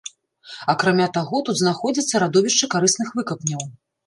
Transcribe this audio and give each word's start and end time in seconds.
Акрамя 0.73 1.05
таго, 1.17 1.41
тут 1.49 1.55
знаходзяцца 1.59 2.23
радовішчы 2.25 2.71
карысных 2.73 3.15
выкапняў. 3.23 3.61